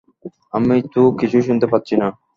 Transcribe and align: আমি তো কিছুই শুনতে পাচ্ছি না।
আমি 0.53 0.75
তো 0.93 1.01
কিছুই 1.19 1.43
শুনতে 1.47 1.67
পাচ্ছি 1.71 1.95
না। 1.97 2.07